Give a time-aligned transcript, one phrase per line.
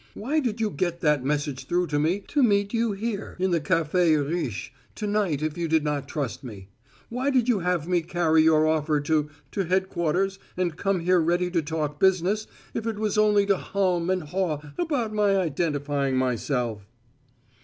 [0.15, 3.61] Why did you get that message through to me to meet you here in the
[3.61, 6.69] Café Riche to night if you did not trust me?
[7.09, 11.51] Why did you have me carry your offer to to headquarters and come here ready
[11.51, 16.83] to talk business if it was only to hum and haw about my identifying myself?"